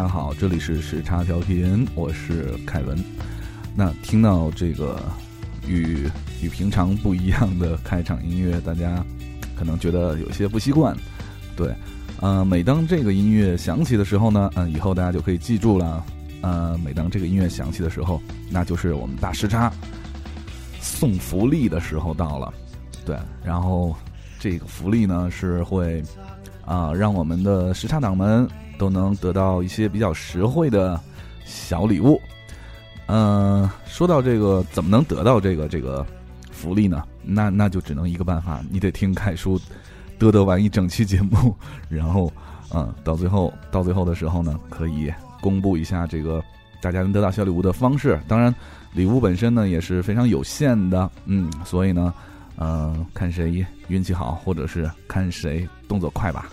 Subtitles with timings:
[0.00, 2.98] 大家好，这里是时差调频，我是凯文。
[3.76, 4.98] 那听到这个
[5.68, 6.08] 与
[6.40, 9.04] 与平常不一样的开场音乐，大家
[9.54, 10.96] 可能觉得有些不习惯。
[11.54, 11.74] 对，
[12.18, 16.02] 呃，每当这个音乐响起的时候呢，嗯，以后大家就可以记住了。
[16.40, 19.70] 呃，每当这个音乐响起的时候，那就是我们大时差
[20.80, 22.50] 送福利的时候到了。
[23.04, 23.94] 对，然后
[24.38, 26.02] 这个福利呢是会
[26.64, 28.48] 啊，让我们的时差党们
[28.80, 30.98] 都能得到一些比较实惠的
[31.44, 32.18] 小礼物。
[33.06, 36.06] 嗯，说到这个，怎么能得到这个这个
[36.50, 37.04] 福利呢？
[37.22, 39.60] 那那就只能一个办法，你得听凯叔
[40.18, 41.54] 嘚嘚完一整期节目，
[41.90, 42.32] 然后
[42.72, 45.12] 嗯，到最后到最后的时候呢，可以。
[45.42, 46.44] 公布一下这个
[46.82, 48.54] 大家能得到小礼物的方式，当然
[48.92, 52.12] 礼物本身呢也是非常有限的，嗯，所以呢，
[52.58, 56.50] 嗯，看谁运气好，或者是看谁动作快吧。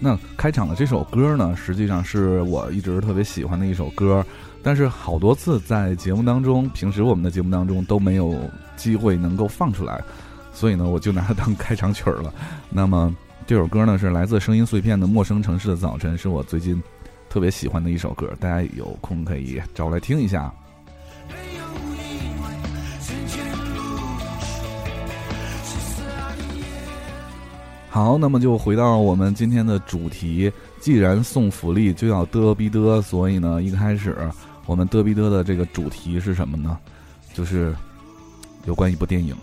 [0.00, 4.24] 那开场的这首歌呢，实际上是我一直特别喜欢的一首歌，
[4.62, 8.40] 但是好多次在节目当中，平时我们的节目当中都没有
[8.76, 10.02] 机会能够放出来。
[10.52, 12.32] 所以呢，我就拿它当开场曲儿了。
[12.70, 13.14] 那么
[13.46, 16.82] 这首歌呢，是来自声音碎片的《陌生城市的早晨》，是我最近
[17.28, 20.52] 特别喜欢的一首歌，大家有空可以找来听一下。
[27.92, 30.50] 好，那么就回到我们今天的主题。
[30.78, 34.16] 既然送福利就要嘚逼嘚，所以呢，一开始
[34.64, 36.78] 我们嘚逼嘚的这个主题是什么呢？
[37.34, 37.74] 就是
[38.64, 39.34] 有关一部电影。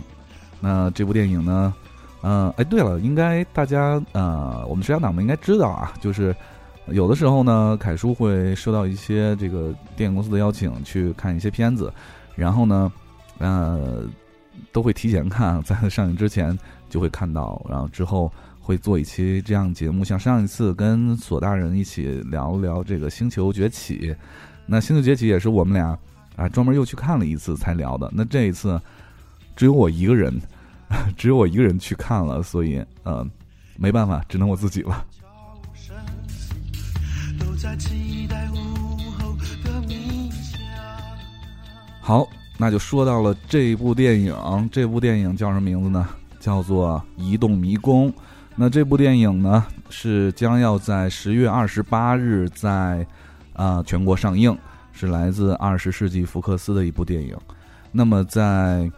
[0.61, 1.73] 那这部电影呢？
[2.21, 6.33] 嗯，哎，对了，应该大家呃，我们时差党们应该知道啊，就是
[6.87, 11.93] 有的时候呢，凯叔会收到一些这个电影公司的邀请去看一些片子，
[12.33, 12.89] 然后呢，
[13.39, 14.05] 呃，
[14.71, 16.57] 都会提前看，在上映之前
[16.89, 24.11] 就会看到，然后之后会做一期这样节目，像上一次跟索大人一起聊聊这个《星球崛起》，
[24.65, 25.97] 那《星球崛起》也是我们俩
[26.35, 28.79] 啊专门又去看了一次才聊的，那这一次。
[29.55, 30.39] 只有我一个人，
[31.17, 33.27] 只有我一个人去看了，所以呃，
[33.75, 35.03] 没办法，只能我自己了。
[41.99, 46.07] 好，那就说到了这部电影，这部电影叫什么名字呢？
[46.47, 48.09] 叫做《移动迷宫》。
[48.55, 53.05] 那这部电影呢，是将要在十月二十八日在
[53.51, 54.57] 啊全国上映，
[54.93, 57.35] 是来自二十世纪福克斯的一部电影。
[57.91, 58.89] 那么在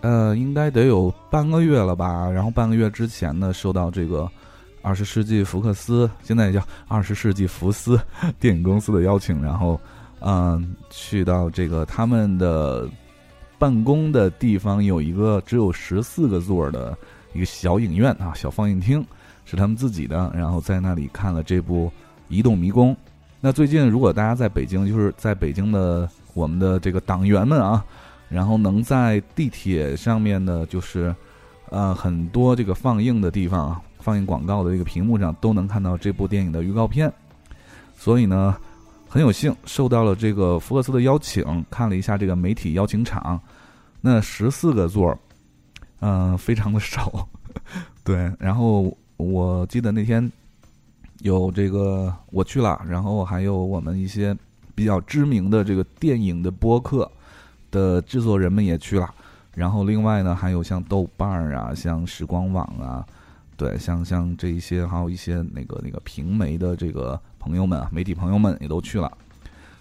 [0.00, 2.30] 呃，应该得有半个月了吧。
[2.30, 4.26] 然后半个月之前呢，受到这个
[4.80, 8.00] 二十世纪福克斯，现在也叫二十世纪福斯
[8.38, 9.78] 电影公司的邀请，然后
[10.20, 12.88] 嗯，去到这个他们的
[13.60, 16.96] 办公的地方，有一个只有十四个座的
[17.34, 19.06] 一个小影院啊，小放映厅
[19.44, 20.32] 是他们自己的。
[20.34, 21.88] 然后在那里看了这部
[22.28, 22.94] 《移动迷宫》。
[23.38, 27.84] 那最近如果大家在北京，就是在北京的我们的这个党员们啊。
[28.30, 31.12] 然后能在地铁上面的，就是，
[31.68, 37.12] 呃，很多这个放映的地方，放映广告的这个屏幕上都能看到这部电影的预告片。
[37.98, 38.56] 所以呢，
[39.08, 43.40] 很有幸受到了这个福克斯的邀请，看了一下这个媒体邀请场。
[44.00, 45.18] 那十四个座儿，
[46.00, 47.28] 嗯，非常的少。
[48.04, 50.30] 对，然后我记得那天
[51.20, 54.36] 有这个我去了，然后还有我们一些
[54.74, 57.10] 比较知名的这个电影的播客。
[57.72, 59.08] 的制作人们也去了，
[59.54, 63.06] 然后另外呢，还有像豆瓣儿啊，像时光网啊，
[63.56, 69.08] 对，像像这一些，还有一些那个那个平媒的这个朋友们，媒体朋友们也都去了。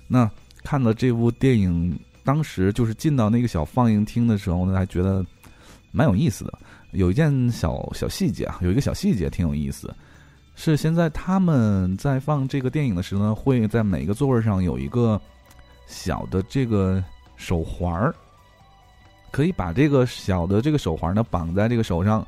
[0.07, 0.29] 那
[0.63, 5.25] 看了这部电影，当时就是进到那个小放映厅的时候呢，还觉得
[5.91, 6.59] 蛮有意思的。
[6.91, 9.91] 有一件小小细节啊，有一个小细节挺有意思，
[10.55, 15.19] 是现在他们在放这个电影的时候呢，会在每个座位上有一个
[15.87, 17.03] 小的这个。
[17.39, 18.13] 手环儿
[19.31, 22.27] 可以把这个小的这个手环呢绑在这个手上，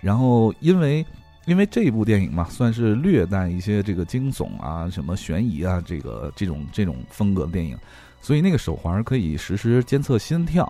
[0.00, 1.04] 然后因为
[1.46, 7.76] 因为这一部电影嘛，算是略带一些这个惊悚啊、什么悬疑啊，这个这种这种风格的电影，
[8.22, 10.66] 所以那个手环可以实时监测心跳。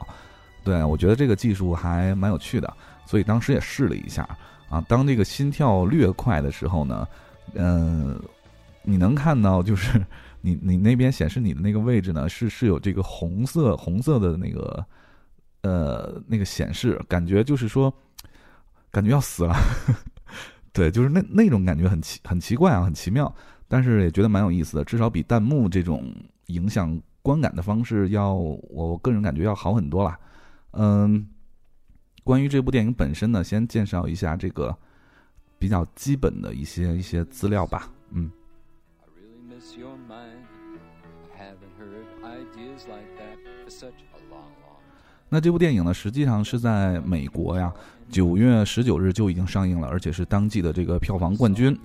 [0.64, 2.76] 对我觉得这个技术还蛮有趣的，
[3.06, 4.28] 所以当时也试了一下
[4.68, 4.80] 啊。
[4.88, 7.06] 当这个心跳略快的时候呢，
[7.54, 8.20] 嗯，
[8.82, 10.04] 你能看到就是。
[10.44, 12.28] 你你那边显示你的那个位置呢？
[12.28, 14.84] 是是有这个红色红色的那个
[15.60, 17.94] 呃那个显示，感觉就是说
[18.90, 19.54] 感觉要死了，
[20.74, 23.32] 对，就是那那种感觉很奇很奇怪啊，很奇妙，
[23.68, 26.12] 但是也觉得蛮有意思的，至少比弹幕这种
[26.46, 30.18] 影响观感的方式要，我个人感觉要好很多啦。
[30.72, 31.26] 嗯，
[32.24, 34.76] 关于这部电影本身呢，先介绍一下这个
[35.58, 37.90] 比较基本的一些一些资料吧。
[38.10, 38.30] 嗯。
[45.28, 47.72] 那这部电影呢，实际上是在美国呀，
[48.10, 51.78] 九月十九日就已经上映了，而且是当季的这个票房冠军，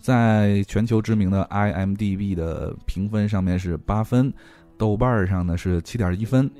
[0.00, 4.32] 在全球知名的 IMDB 的评分上面是八分，
[4.76, 6.50] 豆瓣上呢是七点一分。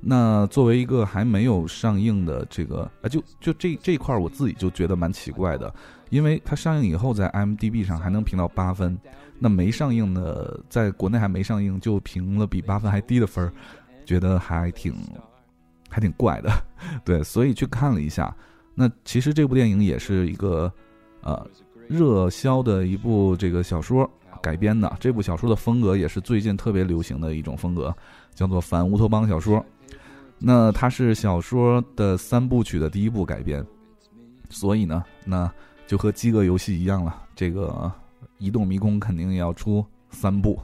[0.00, 5.74] 那作为一个还没有上映的这个啊，就就这这块，我自己就觉得蛮奇怪的，
[6.10, 8.98] 因为它上映以后在 m d b 上还能评到八分，
[9.38, 13.50] 那没上映的，在国内还没上映就评了比八分还低的分，
[14.04, 14.94] 觉得还挺。
[15.90, 16.50] 还挺怪的，
[17.06, 18.34] 对，所以去看了一下。
[18.74, 20.72] 那其实这部电影也是一个，
[21.20, 21.48] 呃，
[21.86, 24.10] 热销的一部这个小说
[24.44, 24.94] 改编的。
[25.00, 27.96] 这部小说的风格也是最近特别流行的一种风格，
[28.34, 29.64] 叫做反乌托邦小说。
[30.38, 33.64] 那它是小说的三部曲的第一部改编，
[34.50, 35.50] 所以呢，那
[35.86, 37.22] 就和饥饿游戏一样了。
[37.34, 37.90] 这个
[38.36, 40.60] 移动迷宫肯定也要出三部。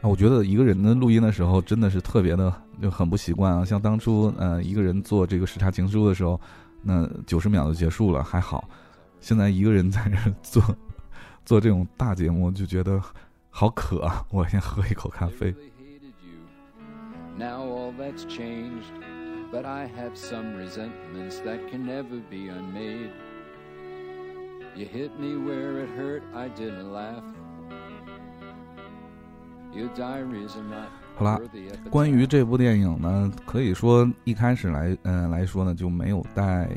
[0.00, 3.64] 啊，我觉得一个人的录音的时候真的是特别的就很不习惯啊。
[3.64, 6.40] 像当初呃一个人做这个时差情书的时候，
[6.86, 8.68] 那九十秒就结束了，还好。
[9.20, 10.62] 现在一个人在这做
[11.44, 13.02] 做这种大节目，就觉得
[13.50, 14.24] 好渴啊！
[14.30, 15.52] 我先喝一口咖啡。
[31.18, 31.40] 好了，
[31.88, 36.68] 关于这部电影呢，可以说一开始来，嗯来说呢，就没有带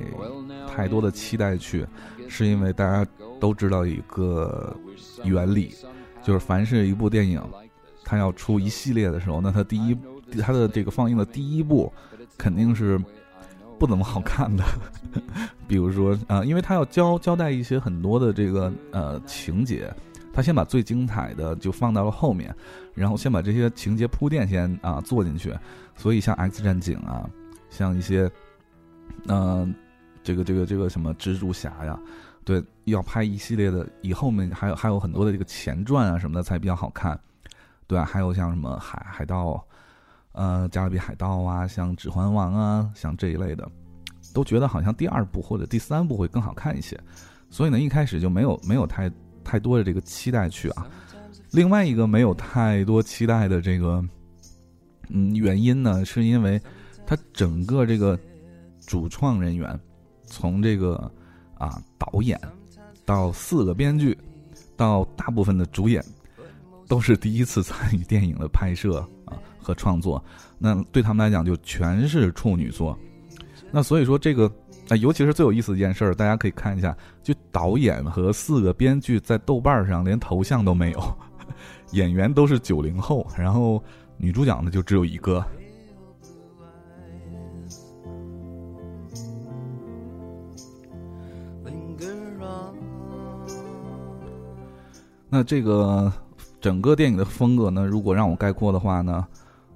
[0.74, 1.86] 太多的期待去，
[2.30, 3.06] 是因为大家
[3.38, 4.74] 都知道一个
[5.26, 5.76] 原理，
[6.24, 7.42] 就是凡是一部电影，
[8.06, 9.94] 它要出一系列的时候，那它第一，
[10.42, 11.92] 它的这个放映的第一部，
[12.38, 12.98] 肯定是
[13.78, 14.64] 不怎么好看的。
[15.68, 19.94] 比如说啊，因为它要交交代一些很多的这个呃情节。
[20.32, 22.56] 他先把最精彩的就放到了后面，
[22.94, 25.54] 然后先把这些情节铺垫先啊做进去，
[25.96, 27.28] 所以像 X 战警啊，
[27.70, 28.30] 像一些，
[29.28, 29.74] 嗯，
[30.24, 32.00] 这个这个这个什么蜘蛛侠呀，
[32.46, 37.20] 对，要拍一系列的，以后面还有还有很多的这个前传啊什么的才比较好看，
[37.88, 39.66] 对啊，还有像什么海海盗，
[40.34, 43.70] 呃，加勒比海盗啊，像指环王啊，像这一类的，
[44.34, 46.98] 都觉得好像第二部或者第三部会更好看一些，
[47.50, 49.12] 所以呢，一开始就没有没有太。
[49.50, 50.86] 太多的这个期待去啊，
[51.50, 54.06] 另外一个没有太多期待的这个，
[55.10, 56.62] 嗯，原因呢，是因为
[57.04, 58.16] 它整个这个
[58.86, 59.80] 主创人员，
[60.28, 61.12] 从这个
[61.56, 62.40] 啊导演
[63.06, 64.16] 到四个编剧，
[64.78, 66.06] 到大部分的主演，
[66.88, 70.24] 都是第一次参与电影的拍摄啊和创作，
[70.60, 72.96] 那对他们来讲就全是处女座，
[73.72, 74.48] 那所以说这个。
[74.92, 81.18] 那尤其是最有意思的一件事儿，大家可以看一下，就导演和四个编剧在豆瓣上连头像都没有，
[81.94, 83.84] 演员都是九零后，然后
[84.18, 85.46] 女主角呢就只有一个。
[95.30, 96.12] 那这个
[96.60, 99.28] 整个电影的风格呢，如果让我概括的话呢，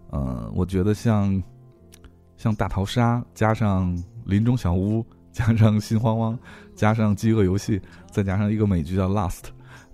[0.09, 1.43] 呃，我觉得像
[2.35, 3.95] 像大逃杀加上。
[4.25, 6.39] 林中小屋加上心慌慌，
[6.75, 9.39] 加上饥饿游戏，再加上一个美剧叫《Last》，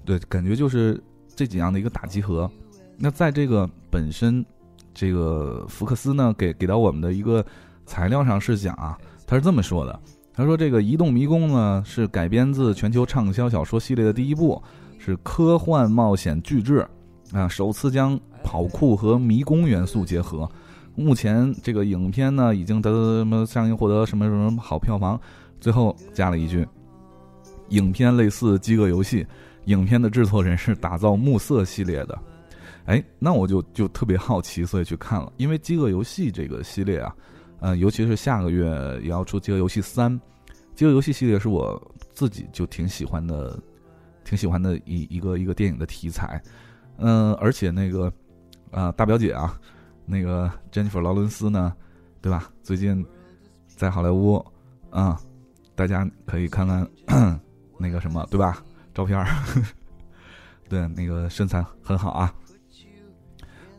[0.03, 1.01] 对，感觉就是
[1.36, 2.50] 这几样的一个大集合。
[2.98, 4.45] 那在这个本身，
[4.93, 7.45] 这个福克斯呢给给到我们的一个
[7.86, 10.00] 材料上是讲啊，他是这么说的：
[10.33, 14.62] 他说这个《移动迷宫》呢是改编自全球畅销小说系列的第一部，
[14.98, 16.86] 是科幻冒险巨制
[17.31, 20.50] 啊，首次将跑酷和迷宫元素结合。
[20.96, 25.19] 目前这个影片呢，已经得什么上映获得什么什么好票房，
[25.60, 26.67] 最后加了一句：
[27.69, 29.24] 影片类似《饥饿游戏》，
[29.65, 32.19] 影片的制作人是打造暮色系列的。
[32.86, 35.31] 哎，那我就就特别好奇，所以去看了。
[35.38, 37.15] 因为《饥饿游戏》这个系列啊，
[37.60, 38.65] 呃，尤其是下个月
[39.01, 40.12] 也要出《饥饿游戏三》，
[40.75, 41.79] 《饥饿游戏》系列是我
[42.12, 43.58] 自己就挺喜欢的，
[44.25, 46.41] 挺喜欢的一一个一个电影的题材。
[46.98, 48.12] 嗯，而且那个
[48.72, 49.58] 啊，大表姐啊。
[50.12, 51.72] 那个珍妮弗·劳伦斯呢，
[52.20, 52.51] 对吧？
[52.63, 53.06] 最近
[53.68, 54.44] 在好莱坞，
[54.89, 55.22] 啊，
[55.75, 56.88] 大家可以看看
[57.78, 58.63] 那个什么，对吧？
[58.92, 59.28] 照片儿，
[60.68, 62.34] 对，那个身材很好啊。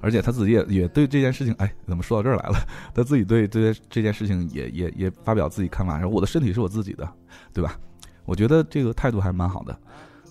[0.01, 2.57] 而且他自己也也对这件事情，哎，怎么说到这儿来了？
[2.95, 7.07] 他自己对这这件事情也也也发表自己看法，说我的身体是我自己的，
[7.53, 7.77] 对吧？
[8.25, 9.79] 我觉得这个态度还蛮好的。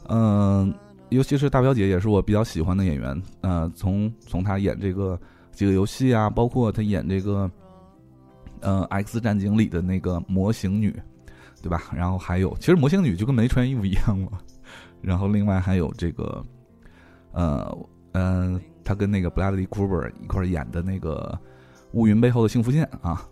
[0.07, 0.73] 嗯，
[1.09, 3.21] 尤其是大表姐也是我比较喜欢的演员。
[3.41, 5.19] 呃，从从她演这个
[5.59, 7.51] 几个游戏啊，包括她演这个
[8.61, 10.97] 呃《X 战警》里的那个模型女，
[11.61, 11.91] 对吧？
[11.93, 14.39] 然后还有，其实模型女就跟没穿衣服一样嘛。
[15.01, 16.41] 然后另外还有这个，
[17.33, 17.77] 呃
[18.13, 21.37] 嗯，她跟那个布拉德利·库珀一块演的那个
[21.91, 23.27] 《乌云背后的幸福线》啊，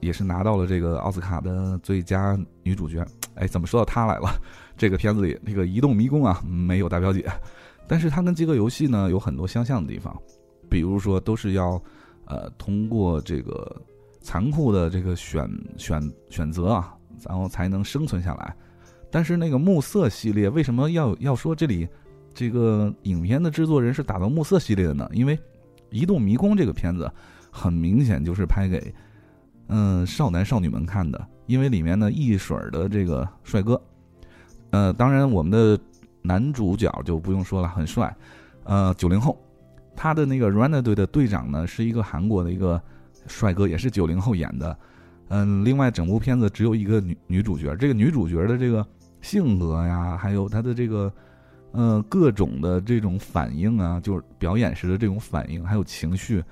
[0.00, 3.06] 也是拿到了这个奥斯卡的最佳女主角。
[3.36, 4.36] 哎，怎么说到她来了？
[4.76, 7.24] 这个片子里，那个移动迷宫啊，没有大表姐，
[7.86, 10.12] 但是它跟饥饿游戏呢有很多相像的地方，
[10.68, 11.80] 比如说都是要，
[12.26, 13.82] 呃，通过这个
[14.20, 16.94] 残酷的这个选选选择啊，
[17.28, 18.54] 然后才能生存下来。
[19.10, 21.88] 但是那个暮色系列为什么要要说这里
[22.32, 25.08] 这个影片的制作人是打造暮色系列的呢？
[25.12, 25.38] 因为
[25.90, 27.10] 移动迷宫这个片子
[27.50, 28.92] 很明显就是拍给
[29.68, 33.80] 嗯少男少女们看的，因为里面呢一水儿的这个帅哥。
[34.70, 35.78] 呃，当然，我们的
[36.20, 38.12] 男主角就不用说了，很帅。
[38.64, 39.38] 呃，九零后，
[39.94, 42.80] 他的那个 Runner 队的队长呢，是一个韩国的一个
[43.26, 44.76] 帅哥，也是九零后演的。
[45.28, 48.86] 嗯，另外，整部片子只有一个女女主角，这个女主角的这个
[49.20, 51.12] 性格呀，还有她的这个
[51.72, 56.42] 呃各种的这种反应啊，就是表演时的这种反应，还有情绪，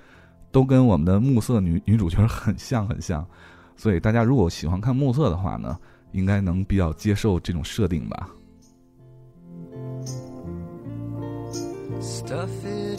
[0.51, 3.27] 都跟我们的暮色女女主角很像很像。
[3.77, 5.79] 所以，大家如果喜欢看暮色的话呢？
[6.13, 8.29] 应该能比较接受这种设定吧
[12.03, 12.92] stuffy。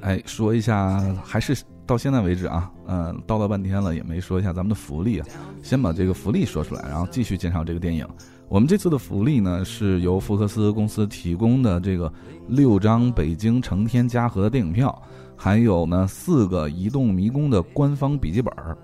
[0.00, 5.26] 哎，说一下，还是到现在为止啊，嗯，叨叨半天了，也没说一下咱们的福利啊。
[5.62, 8.06] 先把这个福利说出来，然后继续介绍这个电影。
[8.48, 12.10] 我们这次的福利呢，是由福克斯公司提供的这个
[12.46, 15.02] 六张北京成天嘉禾的电影票，
[15.36, 18.78] 还有呢四个移动迷宫的官方笔记本儿，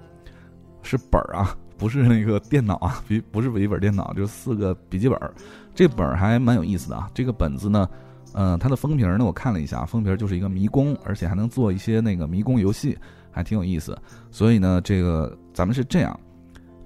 [0.82, 5.34] 是本儿啊，不是那个电脑啊，笔 不是笔记本电脑，就是四个笔记本儿。
[5.74, 7.86] 这本儿还蛮有意思的啊，这个本子呢，
[8.32, 12.96] 嗯，它的封皮儿呢，我看了一下，封皮儿就是一个迷宫，而且还能做一些那个迷宫游戏，
[13.30, 13.94] 还挺有意思。
[14.30, 16.18] 所以呢，这个咱们是这样，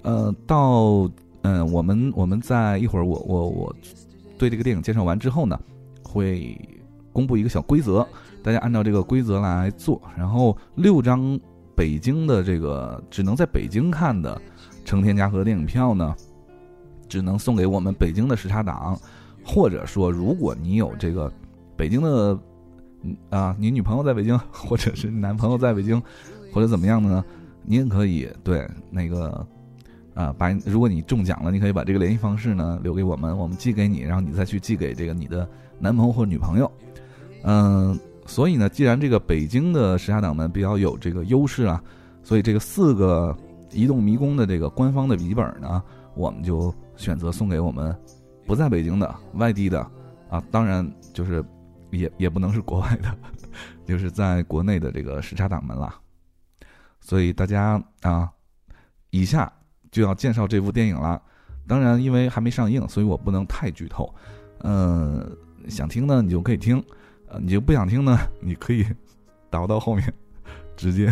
[0.01, 1.09] 呃，到。
[1.41, 3.75] 嗯，我们我们在一会儿，我我我
[4.37, 5.57] 对这个电影介绍完之后呢，
[6.03, 6.53] 会
[7.13, 8.05] 公布一个小规则，
[8.43, 10.01] 大家按照这个规则来做。
[10.17, 11.39] 然后六张
[11.77, 14.39] 北京的这个只能在北京看的
[14.89, 16.15] 成天嘉禾电影票呢，
[17.07, 18.99] 只能送给我们北京的时差党，
[19.45, 21.31] 或者说如果你有这个
[21.77, 22.39] 北京的，
[23.29, 26.01] 啊，你女朋友在北京，或者是男朋友在北京，
[26.51, 27.23] 或者怎么样的呢，
[27.63, 29.45] 你也可以对那个。
[30.15, 36.69] 啊，把如果你中奖了，你可以把这个联系方式呢留给我们，我们寄给你，然后你再去寄给这个你的男朋友或女朋友。
[37.43, 41.81] 嗯，所以呢，既然这个北京的时差党们比较有这个优势啊，
[42.21, 43.37] 所以这个四个
[43.71, 45.83] 移动迷宫的这个官方的笔记本呢，
[46.15, 47.95] 我们就选择送给我们
[48.45, 49.79] 不在北京的外地的
[50.29, 51.43] 啊，当然就是
[51.91, 53.17] 也也不能是国外的，
[53.85, 55.99] 就是在国内的这个时差党们啦。
[56.99, 58.31] 所以大家啊，
[59.09, 59.51] 以下。
[59.91, 61.19] 就要介绍这部电影了，
[61.67, 64.13] 当然因为还没上映，所以我不能太剧透。
[64.59, 65.35] 嗯，
[65.67, 66.77] 想听呢你就可以听，
[67.27, 68.85] 呃，你就不想听呢，你可以
[69.49, 70.13] 倒到后面，
[70.77, 71.11] 直接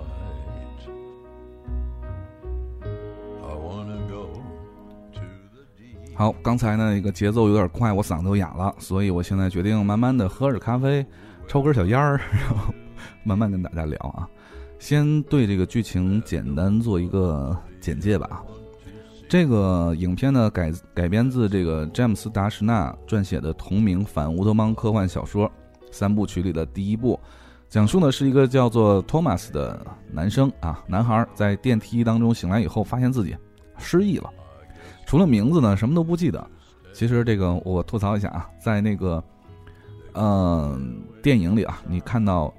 [6.13, 11.05] 好刚才呢一个节奏有点快我嗓子都哑了所以我现在决定慢慢的喝着咖啡
[11.47, 12.73] 抽根小烟儿 然后
[13.23, 14.27] 慢慢跟大家聊啊。
[14.77, 18.43] 先对这个剧情简单做一个简介吧
[19.29, 25.49] 这个影片呢改改编自这个詹姆斯·达什纳撰写的同名反乌托邦科幻小说
[25.91, 27.19] 三部曲里的第一部，
[27.69, 33.35] 讲述的是一个叫做托马斯的男生啊，男孩在电梯当中醒来以后，发现自己
[33.77, 34.29] 失忆了，
[35.11, 36.41] 除了名字呢，什么都不记得。
[36.93, 39.21] 其实这个我吐槽一下啊，在那个
[40.13, 42.53] 嗯电影里啊，你看到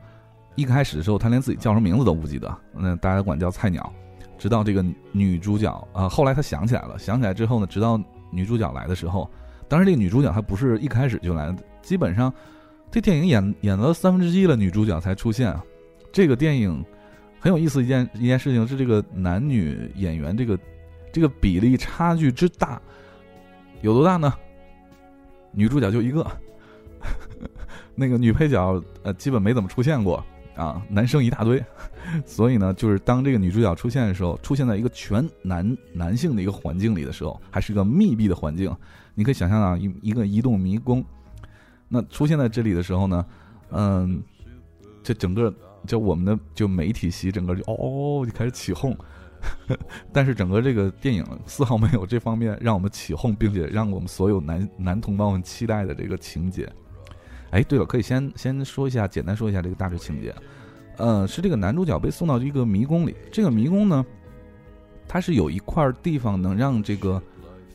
[0.54, 3.90] 一开始的时候，他连自己叫什么名字都不记得，那大家管叫菜鸟。
[4.37, 7.99] 直到这个女主角啊，后来他想起来了，想起来之后呢，直到
[8.30, 9.26] 女主角来的时候，
[9.66, 12.30] 当然这个女主角还不是一开始就来的，基本上
[12.90, 15.64] 这电影演演了三分之一了，女主角才出现啊。
[16.12, 16.85] 这个电影
[17.40, 20.59] 很有意思一件一件事情是，这个男女演员这个
[21.12, 22.81] 这个比例差距之大，
[23.83, 24.33] 有多大呢？
[25.52, 26.26] 女主角就一个，
[27.95, 30.25] 那个女配角呃基本没怎么出现过
[30.57, 31.62] 啊，男生一大堆，
[32.25, 38.75] 所以呢，就是当这个女主角出现的时候，出现在一个全男男性的一个环境里的时候，还是一个密闭的环境，
[39.14, 41.04] 你可以想象啊，一一个移动迷宫，
[41.88, 43.26] 那出现在这里的时候呢，
[43.71, 44.23] 嗯，
[45.02, 45.52] 这整个
[45.86, 48.96] 就我们的就媒体席整个就哦就开始起哄。
[50.12, 56.72] 但是整个这个电影丝毫没有这方面让我们起哄，并且让我们所有男男同胞们期待的这个情节。
[57.50, 60.32] 哎，对了，可以先先说一下，简单说一下这个大致情节。
[60.96, 64.06] 呃，是这个男主角被送到一个迷宫里，这个迷宫呢，
[65.08, 67.20] 它是有一块地方能让这个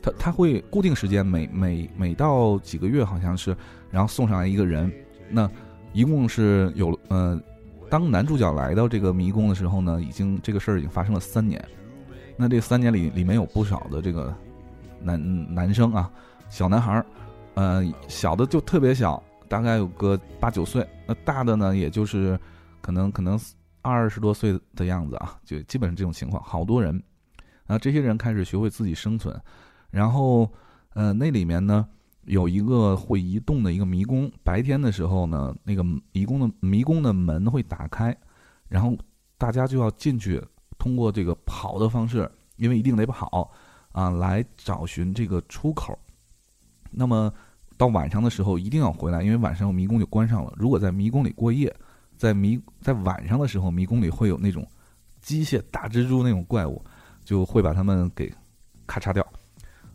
[0.00, 3.54] 他他会固定时间，每每每到几个月好像是，
[3.90, 4.90] 然后送上来一个人。
[5.28, 5.50] 那
[5.92, 7.38] 一共是有呃。
[7.90, 11.62] 当男主角来到这个迷宫的时候呢，已经这个事儿已经发生了三年。
[12.36, 14.34] 那这三年里，里面有不少的这个
[15.00, 16.10] 男男生啊，
[16.50, 17.06] 小男孩儿，
[17.54, 22.38] 呃，小的就特别小，大概有个八九岁；那大的呢，也就是
[22.80, 23.38] 可能可能
[23.80, 26.42] 二十多岁的样子啊，就基本上这种情况。
[26.42, 27.02] 好多人，
[27.66, 29.34] 啊这些人开始学会自己生存，
[29.90, 30.48] 然后
[30.94, 31.86] 呃，那里面呢。
[32.28, 38.14] 有一个会移动的一个迷宫，白天的时候呢，那个迷宫的迷宫的门会打开，
[38.68, 38.96] 然后
[39.38, 40.42] 大家就要进去，
[40.78, 43.50] 通过这个跑的方式，因为一定得跑
[43.92, 45.98] 啊，来找寻这个出口。
[46.90, 47.32] 那么
[47.78, 50.52] 到晚上的时候一定要回来，因为晚上迷宫就关上了。
[50.56, 51.74] 如果在迷宫里过夜，
[52.18, 54.66] 在迷在晚上的时候，迷宫里会有那种
[55.22, 56.84] 机械大蜘蛛那种怪物，
[57.24, 58.30] 就会把他们给
[58.86, 59.26] 咔嚓掉。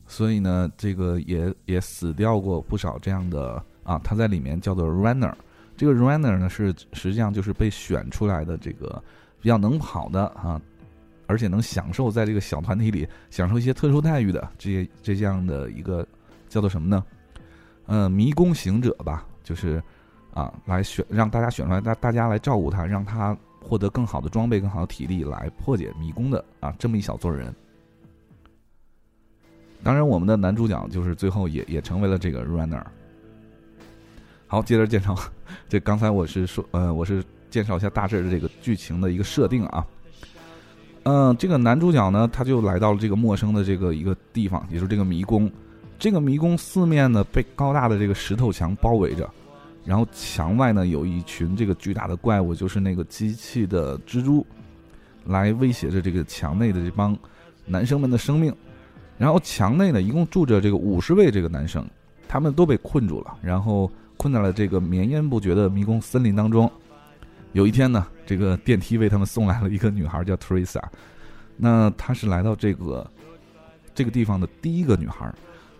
[0.05, 5.33] 所以呢，这个也也死掉过不少这样的啊，他在里面叫做 runner，
[5.75, 9.01] 这个 runner 呢是实际上就是被选出来的这个
[9.41, 10.61] 比较能跑的啊，
[11.25, 16.05] 而且能享受在这个小团体里享受一些特殊待遇的这些这样的一个
[16.47, 17.03] 叫做什么呢？
[17.85, 19.81] 呃，迷宫行者吧，就是
[20.33, 27.53] 啊，来选让大家选出来，大大家来照顾他，让他获得更好的装备、更好的体力来破解迷宫的啊，这么一小撮人。
[29.83, 32.81] 当然，我们的男主角就是最后也也成为了这个 runner。
[34.47, 35.13] 好，接着介绍，
[35.67, 39.85] 这刚才我是说，呃，我是介绍一下大致的这个剧情的一个设定啊。
[41.03, 45.51] 嗯，这个男主角呢，他就来到了这个陌生的这个一个地方，也就是这个迷宫。
[45.99, 49.29] 这个迷宫四面呢被高大的这个石头墙包围着，
[49.83, 54.45] 然后墙外呢有一群这个巨大的怪物，就是那个机器的蜘蛛，
[55.25, 57.17] 来威胁着这个墙内的这帮
[57.65, 58.55] 男生们的生命。
[59.17, 61.85] 然后墙内呢，一共住着这个五十位这个男生，
[62.27, 66.69] 他们都被困住了，然后困在了这个绵延不绝的迷宫森林当中。
[67.53, 70.81] 有一天呢，这个电梯为他们送来了一个女孩，叫 Teresa。
[71.55, 73.09] 那她是来到这个
[73.93, 75.31] 这个地方的第一个女孩。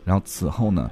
[0.05, 0.91] 然后此后呢，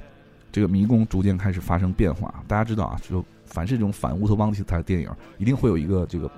[0.50, 2.42] 这个迷宫逐渐开始发生变化。
[2.48, 6.28] 大家知道啊，就凡是这种反乌托邦题材的电影，一定会有一个这个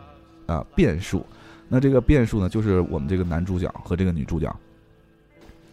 [0.47, 1.25] 啊变数。
[1.67, 4.55] 那这个变数呢，就是我们这个男主角和这个女主角。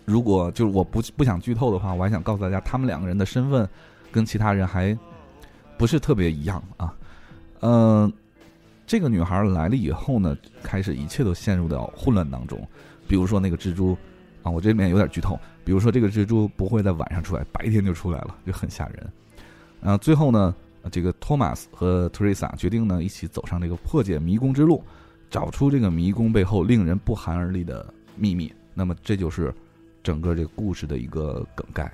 [0.05, 3.67] 如果就是我不不想剧透的话，我还想告诉大家，他们两个人的身份
[4.11, 4.97] 跟其他人还
[5.77, 6.93] 不是特别一样啊。
[7.61, 8.11] 嗯，
[8.87, 12.59] 这个女孩来了以后呢，开始一切都陷入到混乱当中。
[13.07, 13.95] 比如说那个蜘蛛
[14.41, 15.39] 啊，我这里面有点剧透。
[15.63, 19.09] 比如说这个蜘蛛不会在晚上出来，白天就出来了，就很吓人。
[19.81, 20.53] 啊，最后呢，
[20.91, 24.83] 这个托马斯和特瑞莎决定呢，一起走上这个破解迷宫之路，
[25.29, 28.51] 找出这个迷宫背后令人不寒而栗的秘密。
[28.73, 29.53] 那么这就是。
[30.03, 31.91] 整个这个故事的一个梗概。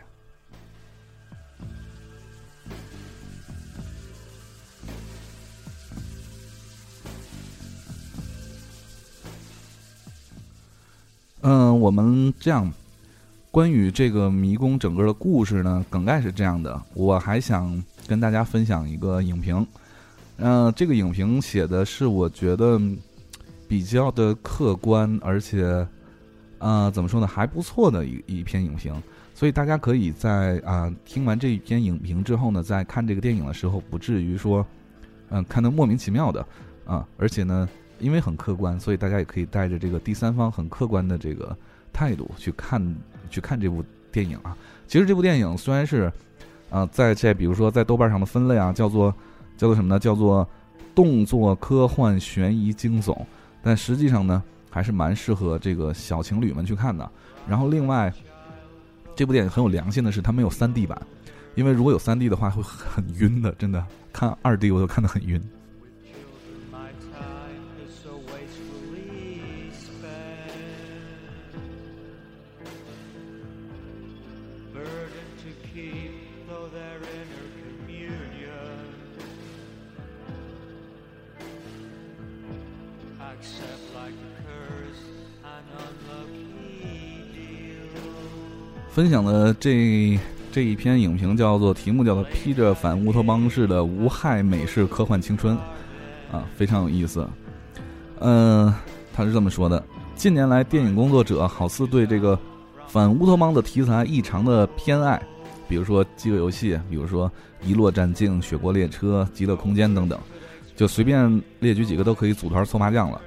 [11.41, 12.72] 嗯，我们这样，
[13.52, 16.82] 关于这个迷宫整个的故事呢，梗概是这样的。
[16.93, 19.65] 我还想跟大家分享一个影评。
[20.38, 22.80] 嗯，这个影评写的是我觉得
[23.67, 25.88] 比较的客观，而且。
[26.60, 27.28] 呃，怎么说呢？
[27.28, 28.91] 还不错的一一篇影评，
[29.36, 34.65] 所以大家可以在啊听完这一篇影评之后呢，在看这个电影的时候，不至于说，
[35.30, 36.43] 嗯，看得莫名其妙的
[36.86, 37.08] 啊。
[37.17, 41.56] 而且呢，因为很客观，所以大家也可以带着这个第三方很客观的这个
[41.93, 42.96] 态度去看
[43.30, 44.58] 去看这部电影啊。
[44.88, 46.12] 其实这部电影虽然是
[46.72, 49.13] 啊，在在比如说在豆瓣上的分类啊，叫做
[49.58, 50.00] 叫做什么呢？
[50.00, 50.48] 叫做
[50.96, 53.15] 动作科幻悬疑惊悚，
[53.62, 54.41] 但实际上呢。
[54.78, 57.12] 还是蛮适合这个小情侣们去看的。
[57.48, 58.13] 然后，另外，
[59.16, 60.96] 这部电影很有良心的是，它没有三 D 版，
[61.56, 63.52] 因为如果有三 D 的话，会很晕的。
[63.54, 65.42] 真的，看二 D 我都看得很晕。
[88.89, 90.19] 分享的这
[90.52, 95.56] 这一篇影评叫做题目叫做《披着反乌托邦式的无害美式科幻青春》，
[96.36, 97.30] 啊，非常有意思。
[98.19, 98.73] 嗯，
[99.13, 99.84] 他是这么说的：
[100.15, 102.39] 近年来，电影工作者好似对这个
[102.88, 105.21] 反乌托邦的题材异常的偏爱，
[105.69, 107.30] 比如说《饥饿游戏》，比如说
[107.63, 110.19] 《遗落战境》《雪国列车》《极乐空间》等等，
[110.78, 113.22] 就随便列举几个都可以组团搓麻将了。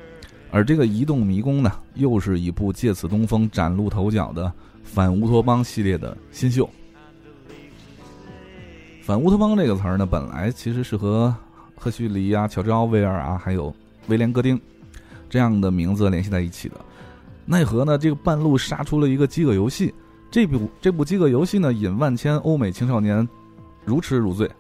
[0.51, 4.51] 而这个《移动迷宫》呢，又是一部借此东风、崭露头角的。
[4.83, 6.69] 反乌托邦系列的新秀。
[9.03, 11.33] 反乌托邦这个词儿呢，本来其实是和
[11.77, 13.73] 赫胥黎啊、乔治奥威尔啊，还有
[14.09, 14.61] 威廉戈丁
[15.29, 16.75] 这样的名字联系在一起的。
[17.45, 19.95] 奈何呢，这个半路杀出了一个饥饿游戏。
[20.29, 23.29] 这部这部饥饿游戏呢，引万千欧美青少年
[23.85, 24.51] 如痴如醉，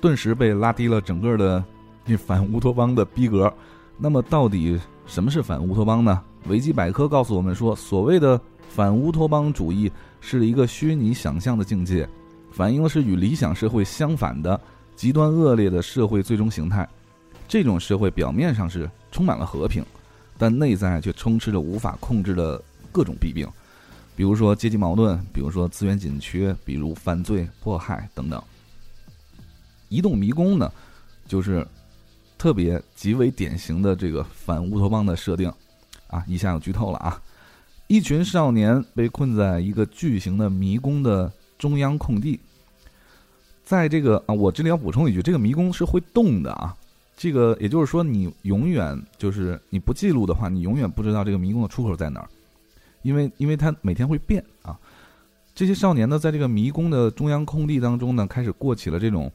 [0.00, 1.62] 顿时被拉低了整个的
[2.06, 3.52] 这反乌托邦的逼格。
[3.98, 6.22] 那么，到底什么是反乌托邦呢？
[6.48, 8.40] 维基百科告诉我们说，所谓的。
[8.66, 9.88] 反乌托邦主义
[10.20, 12.08] 是一个虚拟想象的境界，
[12.50, 14.60] 反映的是与理想社会相反的
[14.96, 16.88] 极端恶劣的社会最终形态。
[17.46, 19.84] 这种社会表面上是充满了和平，
[20.36, 23.46] 但内在却充斥着无法控制的各种弊病，
[24.16, 28.42] 比如说阶级矛盾，比如说资源紧缺，比如犯罪、迫害等等。
[29.88, 30.68] 移动迷宫呢，
[31.28, 31.64] 就是
[32.44, 35.50] 特别极为典型的这个反乌托邦的设定
[36.08, 36.22] 啊！
[36.26, 37.18] 一下就剧透了啊！
[37.86, 42.38] 一群少年被困在一个巨型的迷宫的中央空地，
[43.64, 46.76] 在这个啊，我这里要补充一句，这个迷宫是会动的啊。
[47.16, 52.28] 这个也就是说，你永远就是你不记录的话，你永远不知道这个迷宫的出口在哪儿，
[53.00, 54.78] 因为因为它每天会变啊。
[55.54, 59.32] 这些少年呢，在这个迷宫的中央空地当中呢，开始过起了这种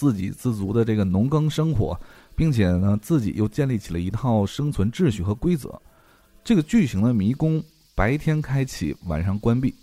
[0.00, 1.94] 自给自足的这个农耕生活，
[2.34, 5.78] 并且呢，自己又建立起了一套生存秩序和规则。
[6.42, 7.62] 这个巨型的迷宫
[7.94, 9.74] 白天开启，晚上关闭，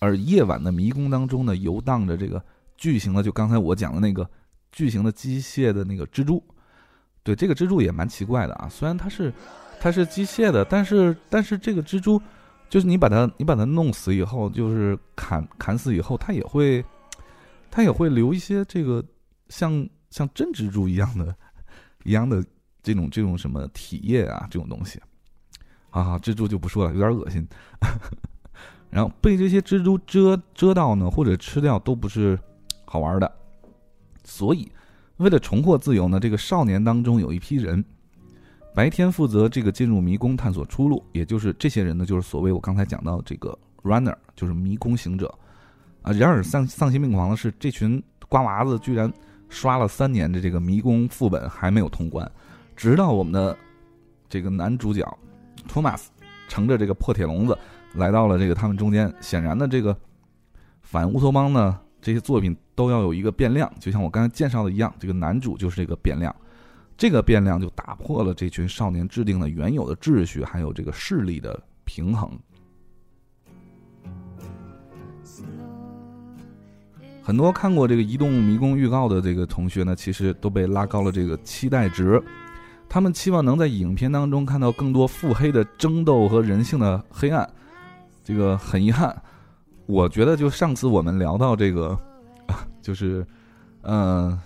[0.00, 2.42] 而夜晚的迷宫当中呢，游荡着这个
[2.76, 4.28] 巨型的，就刚才我讲的那个
[4.72, 6.42] 巨型的机械的那个蜘蛛。
[7.22, 9.32] 对，这个蜘蛛也蛮奇怪的啊，虽然它是
[9.78, 12.20] 它是机械的，但是但是这个蜘蛛，
[12.68, 16.84] 就是你把它你把它弄死以后，就是砍砍死以后，它也会
[17.70, 19.04] 它也会留一些这个
[19.50, 21.36] 像像真蜘蛛一样的
[22.04, 22.42] 一样的
[22.82, 24.98] 这种这种什么体液啊这种东西。
[25.90, 27.46] 啊，蜘蛛就不说了，有点恶心。
[28.90, 32.38] 然后被这些蜘蛛蛰蛰到呢，或者吃掉都不是
[32.84, 33.30] 好玩的。
[34.22, 34.70] 所以，
[35.16, 37.84] 为了重获自由呢，这个少年当中有一批人，
[38.72, 45.32] 白天负责这个进入迷宫探索出路，也就是这些人呢，就是所谓我刚才讲到这个 runner，就是迷宫行者。
[46.02, 49.12] 啊，然而丧丧心病狂的是，这群瓜娃子居然
[49.50, 52.30] 刷了三年的这个迷宫副本还没有通关，
[52.74, 53.54] 直到我们的
[54.28, 55.06] 这个男主角。
[55.68, 56.10] 托马斯
[56.48, 57.56] 乘着这个破铁笼子
[57.94, 59.12] 来到了这个他们中间。
[59.20, 59.94] 显然的，这个
[60.80, 66.34] 反乌托邦呢，这些作品都要有一个变量，就像我刚才介绍的一样，这个男主就是这个变量。
[66.96, 72.30] 这个变量就打破了这群少年制定的原有的秩序，还有这个势力的平衡。
[77.22, 82.20] 很多看过这个《移动迷宫》预告的这个同学呢，其实都被拉高了这个期待值。
[82.88, 87.48] 他们期望能在影片当中看到更多腹黑的争斗和人性的黑暗，
[88.24, 89.16] 这个很遗憾。
[89.86, 91.96] 我觉得就上次我们聊到这个，
[92.82, 93.24] 就是，
[93.82, 94.36] 嗯，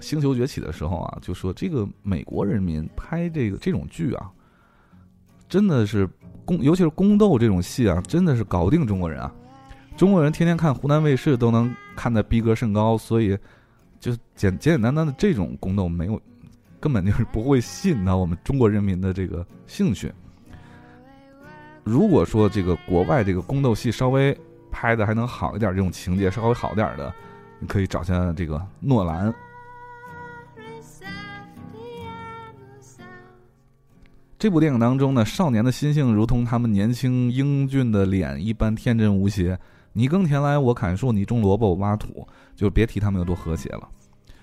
[0.04, 4.30] 《星球崛起》的时候啊，就说这个美国人民拍这个这种剧啊，
[5.48, 6.06] 真的是
[6.44, 9.32] 宫，尤其是宫斗这种戏啊，真的是搞定中国人啊。
[9.96, 13.36] 中国人天天看湖南卫视都能看的逼格甚高，所以
[14.00, 16.20] 就简简简单单的这种宫斗没有。
[16.80, 20.12] 根本就是不会吸引到我们中国人民的这个兴趣。
[21.84, 24.36] 如果说这个国外这个宫斗戏稍微
[24.68, 27.14] 拍的还能好一点，这种情节稍微好点的，
[27.60, 29.32] 你可以找下这个诺兰。
[34.36, 39.56] 这部电影当中呢，少年的心性如同他们年轻英俊的脸一般天真无邪。
[39.92, 42.26] 你耕田来，我砍树；你种萝卜，我挖土。
[42.54, 43.88] 就别提他们有多和谐了。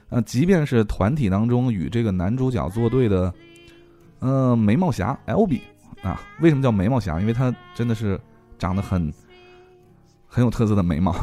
[0.09, 3.33] 呃，即便是团体当中与这个男主角作对的，
[4.19, 5.62] 呃，眉毛侠 L B
[6.01, 7.19] 啊，为什么叫眉毛侠？
[7.19, 8.19] 因为他真的是
[8.57, 9.13] 长得很
[10.27, 11.15] 很有特色的眉毛。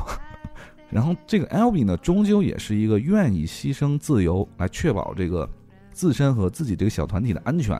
[0.88, 5.48] 然后这个 L B 呢，终究也是一个愿意牺牲自由来确保这个
[5.92, 7.74] 自身和自己这个小团体的安全，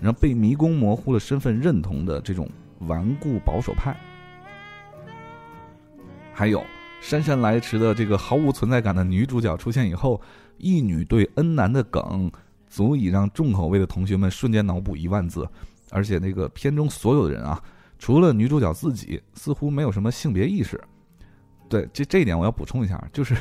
[0.00, 3.94] 然后被迷宫模糊了身份认同的这种顽固保守派。
[6.34, 6.62] 还有。
[7.00, 10.20] 姗姗来迟的这个毫无存在感的女主角出现以后，
[10.56, 12.32] 一女对 N 男的梗，
[12.66, 15.46] 足以让重口味的同学们瞬间脑补一万字。
[15.90, 17.62] 而且那个片中所有的人啊，
[17.98, 20.82] 除了女主角自己，似乎没有什么性别意识。
[21.68, 23.36] 对，这这一点我要补充一下，就是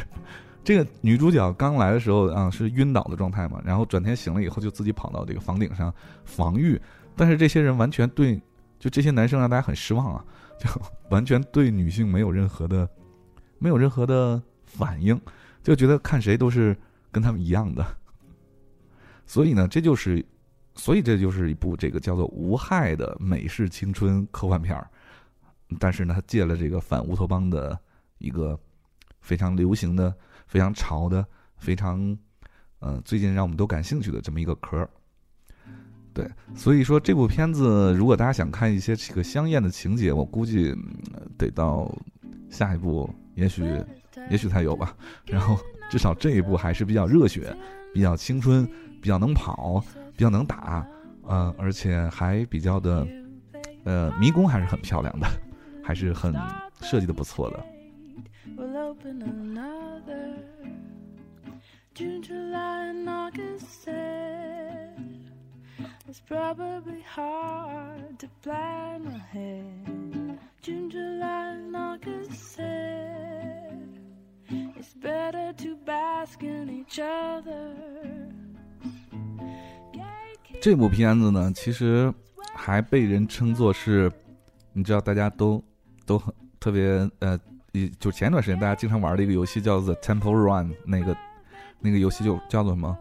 [0.62, 5.94] 这个女主角刚来的时候啊是晕倒的状态嘛，然后转天醒了以后就自己跑到这个房顶上
[6.26, 6.80] 防御。
[7.16, 8.42] 但是这些人完全对，
[8.78, 10.26] 就这些男生让大家很失望啊，
[10.64, 12.90] 就 完全对女性没有任何的。
[13.60, 15.18] 没有任何的反应，
[15.64, 16.76] 就觉得看谁都是
[17.14, 17.96] 跟他们一样的，
[19.26, 20.26] 所以呢，这就是，
[20.76, 24.86] 所以这就是一部这个叫做无害的美式青春科幻片儿，
[25.80, 27.80] 但是呢，他借了这个反乌托邦的
[28.18, 28.60] 一个
[29.22, 30.14] 非常流行的、
[30.46, 32.18] 非常潮的、非常
[32.80, 34.90] 嗯最近让我们都感兴趣的这么一个壳儿，
[36.14, 40.76] 对，所以说这部片子如果大家想看一些这个香艳的情节，我估计
[41.38, 41.94] 得到
[42.50, 43.10] 下一部。
[43.36, 43.64] 也许，
[44.30, 44.96] 也许才有吧。
[45.26, 45.58] 然后，
[45.90, 47.52] 至少这一部还是比较热血，
[47.92, 48.64] 比较青春，
[49.02, 49.84] 比较能跑，
[50.16, 50.86] 比较能打，
[51.24, 53.08] 呃，而且还比较的，
[53.86, 55.28] 呃，迷宫还是很漂亮的，
[55.84, 56.32] 还是很
[56.80, 57.66] 设计的不错的。
[61.96, 63.68] June, July, and August
[66.14, 70.38] It's probably hard to plan ahead.
[70.62, 73.80] June, July, and August, said
[74.48, 77.74] it's better to bask in each other.
[80.62, 82.14] 这部片子呢，其实
[82.54, 84.12] 还被人称作是，
[84.72, 85.64] 你知道，大家都
[86.06, 87.40] 都很特别呃，
[87.98, 91.18] 就前一段时间大家经常玩的一个游戏叫做《Temple Run》，那个
[91.80, 92.96] 那个游戏就叫做什么？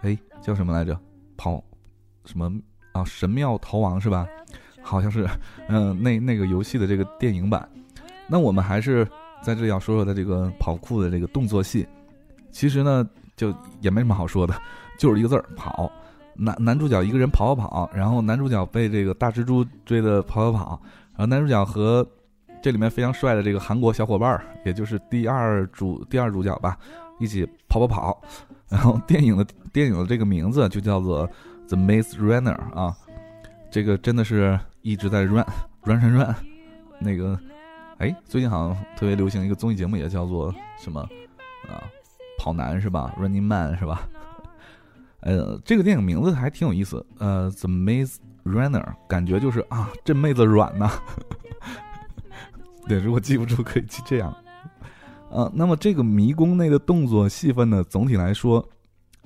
[0.00, 0.98] 哎，叫什么来着？
[1.36, 1.62] 跑
[2.24, 2.52] 什么
[2.92, 3.04] 啊？
[3.04, 4.26] 神庙逃亡是吧？
[4.82, 5.26] 好像是，
[5.68, 7.68] 嗯， 那那个游戏的这个电影版，
[8.26, 9.06] 那我们还是
[9.42, 11.86] 在这里要说说的这个跑酷的这个动作戏。
[12.50, 14.54] 其实呢，就也没什么好说的，
[14.98, 15.90] 就是一个字儿跑。
[16.36, 20.82] 男男主角一个人跑跑跑，然后男主角被这个大蜘蛛追的跑跑跑，
[21.12, 22.06] 然后男主角和
[22.60, 26.76] 这里面非常帅的这个韩国小伙伴儿，也就是第二主第二主角吧，
[27.20, 28.22] 一起跑跑跑。
[28.68, 31.28] 然后电影的电影的这个名字就叫做
[31.68, 32.96] 《The Maze Runner》啊，
[33.70, 34.58] 这个真的是。
[34.86, 35.42] 一直在 run
[35.84, 36.34] run run run，
[36.98, 37.40] 那个，
[37.96, 41.00] 哎，最近好像特别流行一个综艺节目，也叫做什么
[41.66, 41.80] 啊，
[42.38, 44.06] 跑男是吧？Running Man 是吧？
[45.20, 50.90] 呃，这个电影名字还挺有意思，呃，The Maze Runner，感觉就是啊，这妹子软呐。
[52.86, 54.36] 对，如果记不住可以记这样。
[55.30, 58.68] 呃，那么这个迷宫内的动作戏份呢，总体来说，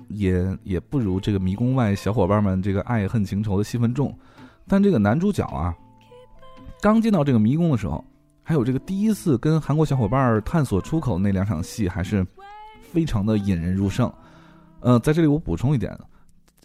[0.07, 4.17] 也也不如这个迷宫外小伙伴们这个爱恨情仇的戏份重。
[4.67, 5.75] 但这个男主角啊，
[6.81, 8.03] 刚进到这个迷宫的时候，
[8.43, 12.25] 还有这个第一次跟韩国小伙伴探索出口那两场戏，还是
[12.81, 14.11] 非常的引人入胜。
[14.81, 15.97] 呃，在这里我补充一点，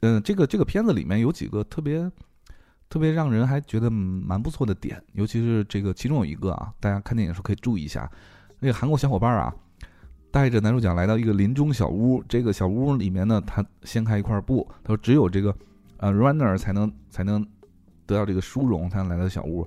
[0.00, 2.10] 嗯，这个这个片子里面有几个特别
[2.88, 8.10] 特别让人还觉得蛮不错的点，尤其是这个其中有一个啊，大家看电影的时候可以注意一下，
[8.60, 9.54] 那个韩国小伙伴啊，
[10.34, 15.56] 带着男主角来到一个林中小屋，这个小屋里面呢，他掀开一块布，他说只有这个
[15.98, 17.46] 呃 runner 才能才能。
[18.06, 19.66] 得到这个殊荣，才能来到小屋。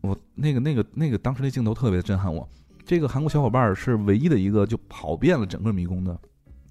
[0.00, 2.48] 我那个、那个、那个，当时那镜头特别震撼我。
[2.82, 6.18] 这个韩国小伙伴是唯一的一个就跑遍了整个迷宫的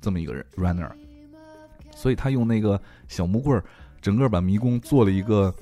[0.01, 0.89] 这么一个人，runner。
[1.95, 3.63] 所以他用那个小木棍儿，
[4.01, 5.53] 整个把迷宫做了一个。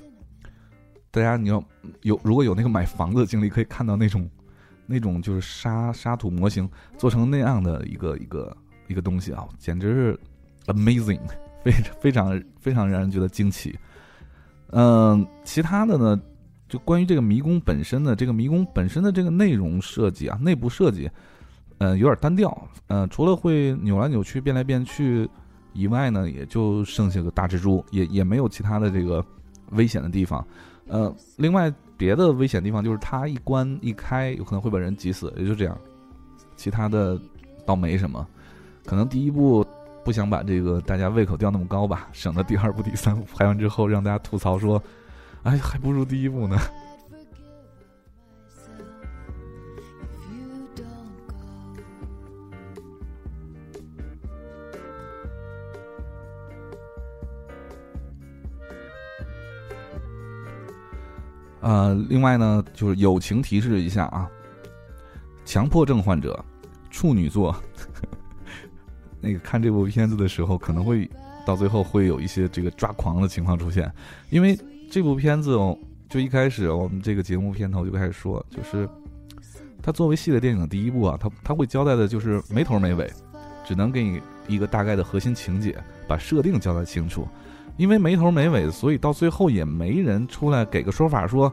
[1.12, 1.62] 大家你要
[2.04, 4.26] 有如果有那个买房子的经历，可以看到那种
[4.90, 10.20] 那种就是沙沙土模型做成那样的一个一个一个东西啊，简直是
[10.66, 11.22] amazing，
[11.64, 11.72] 非
[12.02, 13.78] 非常非常让人觉得惊奇。
[14.72, 16.20] 嗯，其他的呢，
[16.68, 21.10] 就关于这个迷宫本身的这个迷宫本身的这个内容设计啊，内部设计，
[21.78, 22.68] 嗯，有点单调。
[22.88, 25.30] 嗯，除了会扭来扭去、变来变去
[25.74, 29.24] 以外呢，也就剩下个大蜘蛛，也也没有其他的这个
[29.72, 30.46] 危险的地方。
[30.88, 35.78] 呃，另外别的危险地方就是它一关一开，有可能会把人挤死，也就这样。
[36.56, 37.20] 其他的
[37.66, 38.26] 倒没什么，
[38.86, 39.64] 可能第一部。
[40.02, 44.82] 不想把这个大家胃口吊那么高吧，省得第二部、第三部拍完之后让大家吐槽说
[45.44, 46.58] ：“哎，还不如第一部呢。”
[61.70, 64.28] 呃，另外呢，就是友情提示一下啊，
[65.46, 66.44] 强迫症患者，
[66.90, 67.56] 处女座。
[69.22, 71.08] 那个看这部片子的时候，可能会
[71.46, 73.88] 到最后会有一些这个抓狂的情况出现，
[74.32, 75.78] 因为这部片子哦，
[76.10, 78.90] 就一开始我们这个节目片头就开始说，就是
[79.80, 83.08] 它作为系列电影的第一部啊，它它会交代的就是没头没尾，
[83.64, 85.78] 只能给你一个大概的核心情节，
[86.08, 87.28] 把设定交代清楚。
[87.80, 91.52] 因为没头没尾，所以到最后也没人出来给个说法，说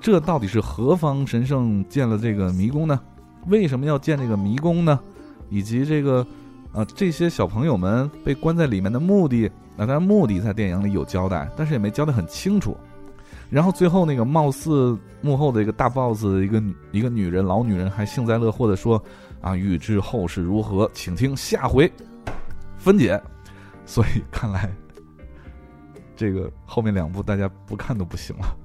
[0.00, 3.00] 这到底是何方神圣建了这个迷宫呢？
[3.48, 5.00] 为什么要建这个迷宫呢？
[5.50, 6.24] 以及这个，
[6.72, 12.76] 呃，这些小朋友们被关在里面的目的，那当然目的在电影里有交代，但是也没交代很清楚。
[13.50, 19.02] 然后最后那个貌似幕后的一个大 boss，一个一个女人，老女人还幸灾乐祸的说
[19.42, 21.90] ：“啊，欲知后事如何，请听下回
[22.76, 23.20] 分解。”
[23.84, 24.70] 所以看来。
[26.18, 28.56] 这个后面两部大家不看都不行了。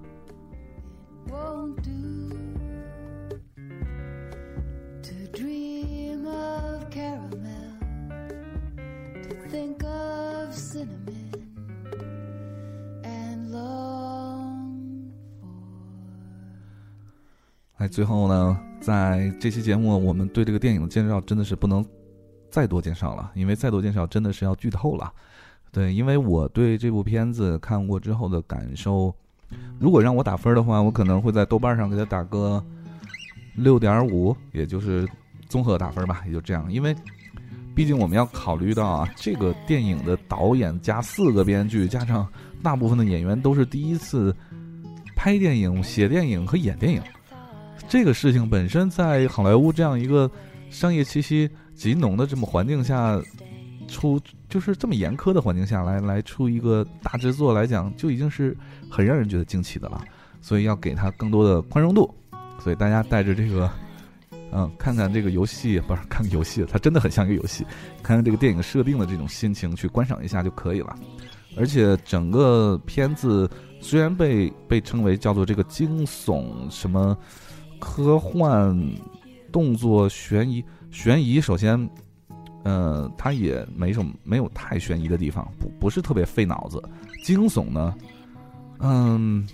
[17.78, 21.86] 哎，最后呢，在这期节目，我们对这个电影的介绍真的是不能
[22.50, 25.14] 再多介绍了，因为再多介绍真的是要剧透了。
[25.74, 29.12] 对，因为我对这部片子看过之后的感受，
[29.80, 32.64] 如果让我打分的话，我可能会在豆瓣上给他打个
[33.56, 35.10] 六点五，也就是
[35.50, 36.72] 综合打分吧，也就这样。
[36.72, 36.96] 因为
[37.74, 42.28] 毕竟我们要考虑到啊，这个电影的导演加四个编剧，加上
[42.62, 44.32] 大部分的演员都是第一次
[45.16, 47.02] 拍电影、写电影和演电影，
[47.90, 50.30] 这个事情本身在好莱坞这样一个
[50.70, 53.20] 商业气息极浓的这么环境下。
[53.86, 54.20] 出
[54.54, 58.56] 就是这么严苛的环境下来来出一个大制作来讲，就已经是
[58.88, 60.00] 很让人觉得惊奇的了。
[60.42, 62.14] 所以要给他更多的宽容度。
[62.60, 63.68] 所以大家带着这个，
[64.52, 67.66] 嗯，看看这个游戏，不是看游戏，它真的很像一个游戏。
[68.04, 70.96] 看看这个电影设定的这种心情去观赏一下就可以了。
[71.58, 73.50] 而且整个片子
[73.82, 77.18] 虽然被被称为叫做这个惊悚什么
[77.80, 78.80] 科幻
[79.52, 81.90] 动作悬疑悬疑，首先。
[82.64, 86.82] 呃，它也没什么，没有太悬疑的地方，不不是特别费脑子。
[87.24, 87.96] 惊悚呢，
[88.80, 89.48] 嗯，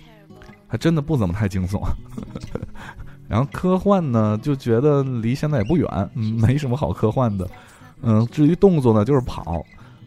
[0.66, 1.80] 还真的不怎么太惊悚。
[3.28, 7.48] 然后科幻呢，就觉得离现在也不远，没什么好科幻的。
[8.02, 9.64] 嗯，至于动作呢，就是跑，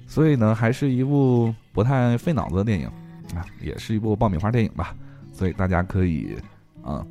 [0.07, 2.87] 所以呢，还是一部不太费脑子的电影
[3.35, 4.95] 啊，也是一部爆米花电影吧。
[5.31, 6.35] 所以大家可以
[6.83, 7.05] 啊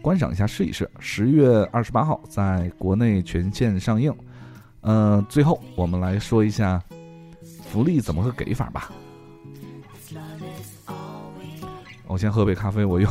[0.00, 0.88] 观赏一下，试一试。
[0.98, 4.14] 十月二十八号在国内全线上映。
[4.84, 6.82] 嗯，最后我们来说一下
[7.62, 8.90] 福利怎么个给法吧。
[12.08, 13.08] 我先喝杯咖啡，我又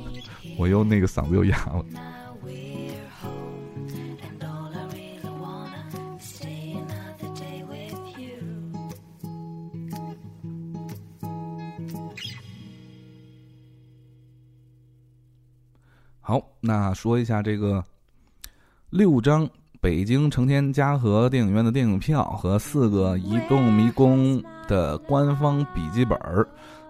[0.58, 1.84] 我又那个嗓子又哑了。
[16.20, 17.82] 好，那说一下这个
[18.90, 19.48] 六张。
[19.86, 26.44] 北京成天嘉禾电影院的电影票和四个移动迷宫的官方笔记本儿，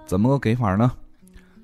[0.07, 0.91] 怎么个给法呢？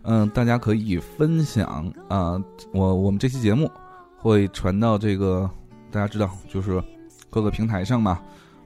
[0.03, 2.39] 嗯，大家可以分享啊，
[2.75, 3.71] 我我们这期节目
[4.19, 5.49] 会传到这个
[5.91, 6.85] 大家知道，就是
[7.31, 8.21] 各个平台上嘛，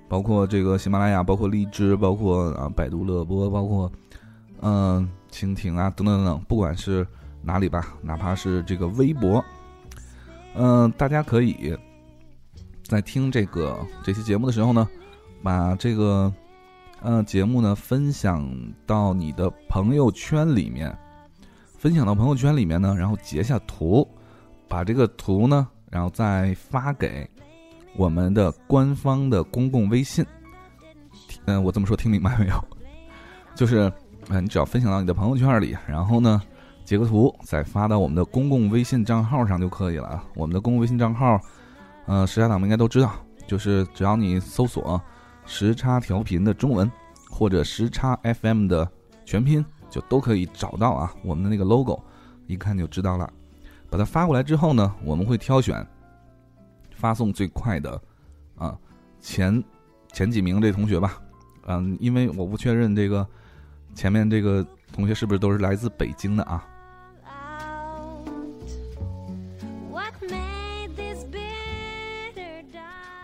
[0.08, 3.88] 包括这个喜马拉雅，包括荔枝，包括啊百度乐播，包括
[4.60, 7.06] 嗯蜻蜓啊等等等等，不管是
[7.42, 9.44] 哪里吧，哪怕是这个微博，
[10.56, 11.78] 嗯，大家可以。
[12.88, 14.88] 在听这个这期节目的时候呢，
[15.42, 16.32] 把这个
[17.00, 18.48] 呃节目呢分享
[18.86, 20.96] 到你的朋友圈里面，
[21.78, 24.08] 分享到朋友圈里面呢，然后截下图，
[24.68, 27.28] 把这个图呢，然后再发给
[27.96, 30.24] 我们的官方的公共微信。
[31.46, 32.64] 嗯，我这么说听明白没有？
[33.56, 33.92] 就是，
[34.28, 36.40] 嗯，你只要分享到你的朋友圈里，然后呢，
[36.84, 40.24] 截个图，再发到我们的公共微信账号上就可以了啊。
[40.36, 41.40] 我们的公共微信账号。
[42.06, 43.12] 呃，时差党们应该都知道，
[43.46, 45.00] 就是只要你搜索
[45.44, 46.90] “时差调频”的中文，
[47.28, 48.88] 或者“时差 FM” 的
[49.24, 51.12] 全拼，就都可以找到啊。
[51.22, 52.00] 我们的那个 logo，
[52.46, 53.28] 一看就知道了。
[53.90, 55.86] 把它发过来之后呢，我们会挑选
[56.94, 58.00] 发送最快的
[58.56, 58.76] 啊
[59.20, 59.62] 前
[60.12, 61.20] 前几名这同学吧。
[61.66, 63.26] 嗯，因为我不确认这个
[63.94, 66.64] 前面这个同学是不是都是来自北京的啊。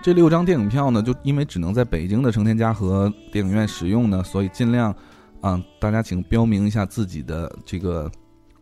[0.02, 4.92] 这六张电影票呢，就因为只能在北京的成天嘉禾电影院使用呢，所以尽量，
[5.40, 8.10] 啊，大家请标明一下自己的这个，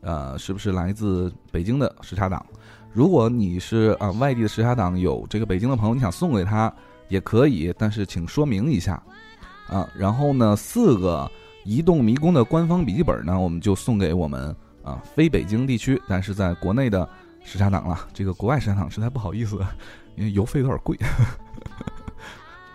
[0.03, 2.45] 呃，是不是来自北京的时差党。
[2.93, 6.70] 如果你是啊外地的时差党，有这个北京的朋友，你想送给他
[7.09, 9.03] 也可以，但是请说明一下，
[9.66, 11.26] 啊，然后呢，四个
[11.64, 17.09] 移动迷宫的官方笔记本呢，我们就送给我们啊非北京地区，但是在国内的
[17.45, 18.07] 时差党了。
[18.12, 19.59] 这个国外时差党实在不好意思，
[20.21, 20.95] 因为邮费有点贵，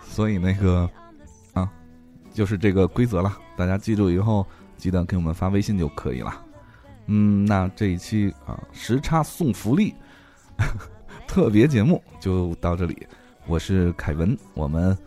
[0.01, 0.89] 所以那个
[1.53, 1.71] 啊，
[2.33, 3.37] 就是这个规则了。
[3.55, 4.43] 大家记住以后，
[4.77, 6.43] 记得给我们发微信就可以了。
[7.05, 9.93] 嗯，那这一期啊时差送福利
[11.27, 13.05] 特别节目就到这里。
[13.45, 14.97] 我是凯文，我们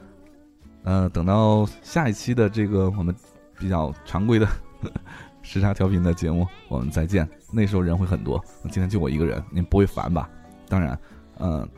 [0.84, 3.12] 呃等到下一期的这个我们
[3.59, 4.47] 比较常规的
[5.43, 7.28] 时差调频的节目，我们再见。
[7.51, 10.30] 那时候人会很多，今天就我一个人，您不会烦吧？
[10.68, 10.97] 当然，
[11.39, 11.68] 呃，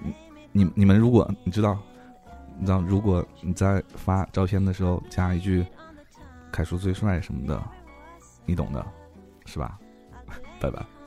[0.52, 1.78] 你你们如果你知道，
[2.58, 5.64] 你知道，如果你在发照片的时候加一句
[6.52, 7.62] “凯叔最帅”什么的，
[8.44, 8.84] 你懂的，
[9.46, 9.78] 是吧？
[10.60, 10.99] 拜拜。